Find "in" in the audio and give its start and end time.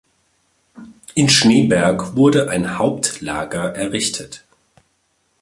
1.13-1.29